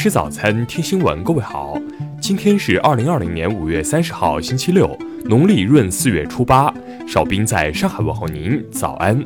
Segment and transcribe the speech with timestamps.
[0.00, 1.24] 吃早餐，听新闻。
[1.24, 1.76] 各位好，
[2.22, 6.72] 今天是二零二零年五月三十号，星期六，农历闰四月初八。
[7.04, 9.20] 少斌在上海问候您，早安。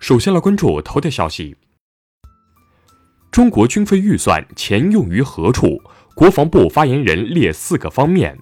[0.00, 1.56] 首先来关注头条消息：
[3.30, 5.80] 中国军费预算钱用于何处？
[6.16, 8.36] 国防部发言人列四个方面。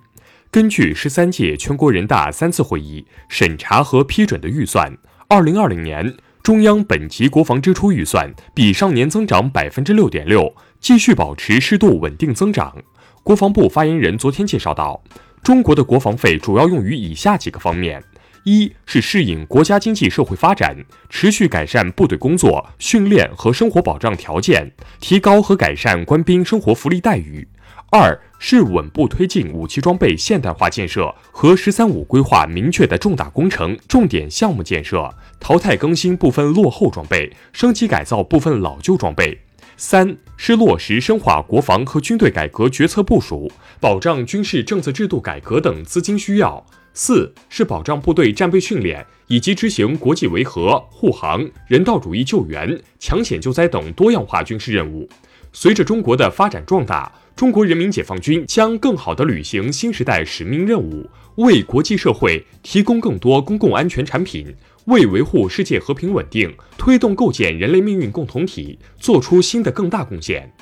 [0.51, 4.97] 根据十三届全国人大三次会议审查和批准的预算，
[5.29, 12.77] 二零二零年中央本级国防支出预算比上年增长百分之六点六，继续保持适度稳定增长。
[13.23, 15.03] 国防部发言人昨天介绍到，
[15.43, 18.05] 中国的国防费主要用于以下几个方面：
[18.45, 20.77] 一是适应国家经济社会发展，
[21.09, 27.49] 持续改善部队工作、训练和生活保障条件，提高和改善官兵生活福利待遇。
[27.97, 39.39] 二是稳步推进武器装备现代化建设和“十三五”规划明确的重大工程、重点项目建设，淘汰更新部分落后装备，升级改造部分老旧装备。
[39.77, 46.67] 三是落实深化国防和军队改革决策部署，保障军事政策制度改革等资金需要。
[46.95, 55.09] 四是保障部队战备训练以及执行国际维和、护航、人道主义救援、抢险救灾等多样化军事任务。
[55.57, 64.53] 随着中国的发展壮大，中国人民解放军将更好地履行新时代使命任务，为国际社会提供更多公共安全产品，
[64.87, 70.53] 为维护世界和平稳定、推动构建人类命运共同体做出新的更大贡献。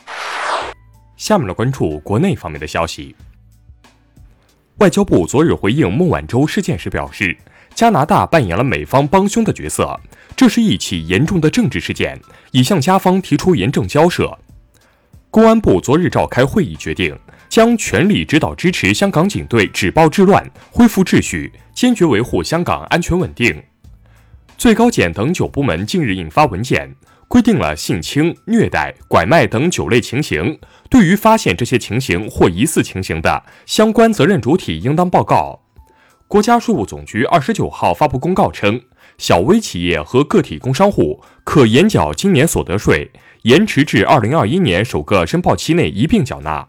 [1.17, 3.17] 下面来关注国内方面的消息。
[4.77, 7.35] 外交部昨日回应孟晚舟事件时表示，
[7.75, 9.99] 加拿大扮演了美方帮凶的角色，
[10.37, 12.21] 这是一起严重的政治事件，
[12.51, 14.39] 已向加方提出严正交涉。
[15.33, 23.63] 公安部昨日召开会议，决定将全力指导支持香港警队止暴制乱、恢复秩序，坚决维护香港安全稳定。
[24.59, 26.95] 最高检等九部门近日印发文件，
[27.29, 30.59] 规定了性侵、虐待、拐卖等九类情形。
[30.91, 35.63] 对于发现这些情形或疑似情形的相关责任主体，应当报告。
[36.29, 38.79] 国家税务总局二十九号发布公告称，
[39.17, 43.11] 小微企业和个体工商户可延缴今年所得税。
[43.43, 46.69] 延迟至二零二一年首个申报期内一并缴纳。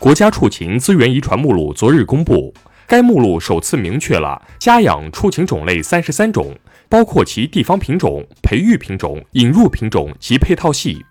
[0.00, 2.54] 国家畜禽资源遗传目录昨日公布，
[2.86, 6.58] 该目录首次明确了家养畜禽种类三十三种，
[6.88, 11.04] 包括其地方品种、培育品种、引入品种及配套系。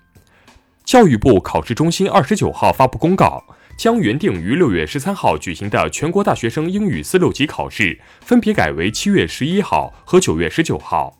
[0.83, 3.43] 教育部考试中心二十九号发布公告，
[3.77, 11.19] 将原定于六月十三号举行的全国大学生英语四六级考试，分别改为七月十一号和九月十九号。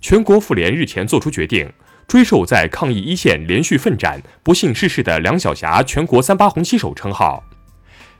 [0.00, 1.72] 全国妇联日前作出决定。
[2.06, 7.42] 追授在抗疫一线连续奋战、不幸逝世的梁晓霞“全国三八红旗手”称号。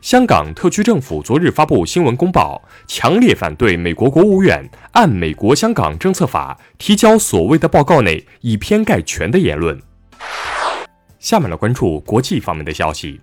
[0.00, 9.80] 香港特区政府昨日发布新闻公报，强烈反对美国国务院按《美国香港政策法》提交所谓的报告内以偏概全的言论。
[11.18, 13.18] 下面来关注国际方面的消息。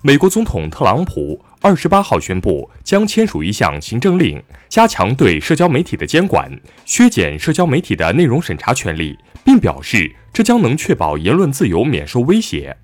[0.00, 6.48] 美国总统特朗普二十八号宣布，将签署一项行政令，加强对社交媒体的监管，
[6.84, 12.76] 削减社交媒体的内容审查权利，并表示这将能确保言论自由免受威胁。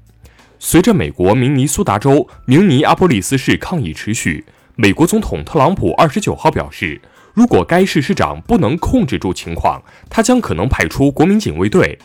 [0.58, 4.44] 随着美国明尼苏达州明尼阿波利斯市抗议持续，
[4.74, 7.00] 美国总统特朗普二十九号表示，
[7.32, 11.96] 如果该市市长不能控制住情况，他将可能派出国民警卫队。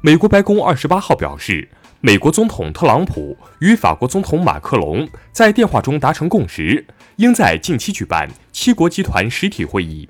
[0.00, 1.68] 美国白宫二十八号表示。
[2.02, 6.82] 美国总统特朗普与法国总统马克龙在电话中达成共识，
[7.16, 10.08] 应在近期举办七国集团实体会议。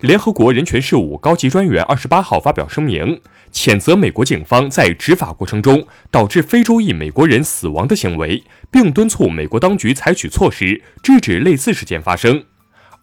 [0.00, 3.20] 联合国人权事务高级专员二十八号发表声明，
[3.52, 12.44] 谴责美国警方在执法过程中导致非洲裔美国人死亡的行为，并敦促美国当局采取措施制止类似事件发生。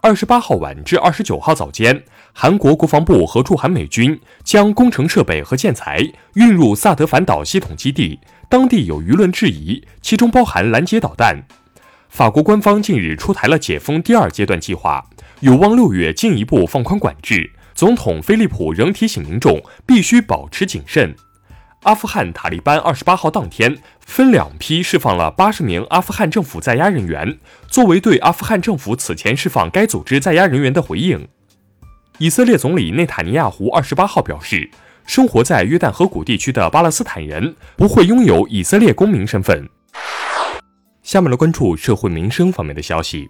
[0.02, 2.04] 二十八号晚至二十九号早间，
[2.34, 6.00] 韩国国防部和驻韩美军将工程设备和建材
[6.36, 8.20] 运入萨德反导系统基地，
[8.50, 11.44] 当地有舆论质疑，其中包含拦截导弹。
[12.10, 15.06] 法国官方近日出台了解封第二阶段计划，
[15.42, 17.52] 有望六月进一步放宽管制。
[17.74, 21.16] 总统菲利普仍提醒民众必须保持谨慎。
[21.84, 31.28] 阿富汗塔利班二十八号当天分两批释放了八十名阿富汗政府在押人员，作为对阿富汗政府此前释放该组织在押人员的回应。
[32.18, 34.70] 以色列总理内塔尼亚胡二十八号表示，
[35.06, 39.68] 生活在约旦河谷地区的巴勒斯坦人不会拥有以色列公民身份。
[41.02, 43.30] 下面来关注社会民生方面的消息。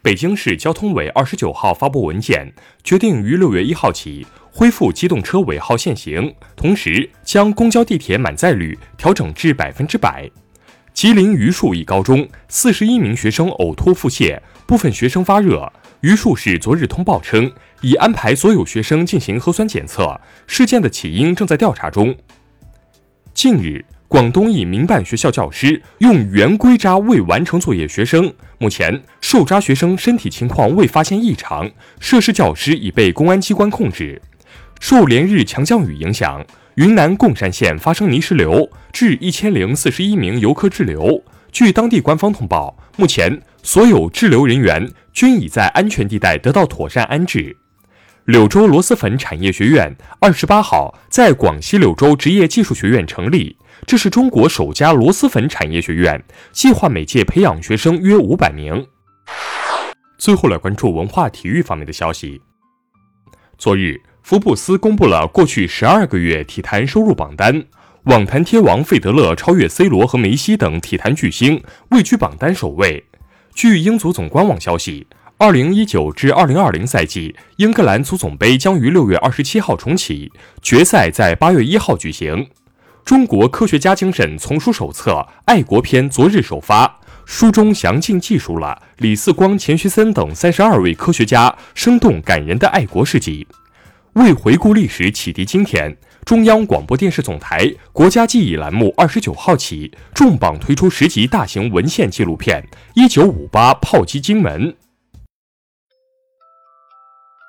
[0.00, 2.52] 北京市交通委二十九号发布文件，
[2.82, 4.26] 决定于六月一号起。
[4.54, 10.30] 恢复机动车尾号限行，同时将公交、地铁满载率调整至百分之百。
[10.92, 15.72] 吉林榆树一高中四十一名学生呕吐腹泻，部分学生发热。
[16.02, 17.48] 榆树市昨日通报称，
[17.80, 22.12] 已安排所有学生进行核酸检测，事件的起因正在调查中。
[23.32, 31.70] 近日，广东一民办学校教师用圆规扎未完成作业学生，目前受扎学生身体情况未发现异常，
[32.00, 34.20] 涉事教师已被公安机关控制。
[34.80, 36.44] 受连日强降雨影响，
[36.74, 41.22] 云南贡山县发生泥石流，致一千零四十一名游客滞留。
[41.52, 47.54] 据当地官方通报，目前所有滞留人员均已在安全地带得到妥善安置。
[48.24, 53.54] 柳州螺蛳粉产业学院二十八号在广西柳州职业技术学院成立，
[53.86, 58.86] 这是中国首家螺蛳粉产业学院，计划每届培养学生约五百名。
[60.16, 62.40] 最后来关注文化体育方面的消息，
[63.58, 64.00] 昨日。
[64.22, 67.60] 福布斯公布了过去十二个月体坛收入榜单，
[68.06, 73.04] 网坛天王费德勒超越 C 罗和梅西等体坛巨星，位居榜单首位。
[73.54, 75.06] 据英足总官网消息，
[75.38, 82.48] 二零一九至二零二零赛季英格兰足总杯将于六月二十七号重启，决赛在八月一号举行。
[83.04, 85.12] 中国科学家精神丛书手册
[85.44, 93.46] 《爱国篇》昨日首发，书中详尽记述了李四光、钱学森等三十二位科学家生动感人的爱国事迹。
[94.14, 102.62] 为回顾历史、启迪今天，中央广播电视总台国家记忆栏目二十九号起重磅推出十集大型文献纪录片
[102.94, 104.70] 《一九五八炮击金门》。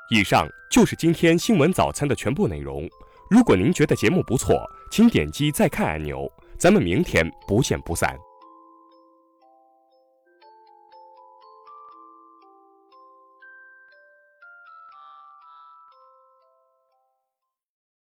[0.09, 2.89] 以上就是今天新闻早餐的全部内容。
[3.29, 4.59] 如果您觉得节目不错，
[4.91, 6.27] 请点击再看按钮。
[6.57, 8.17] 咱们明天不见不散。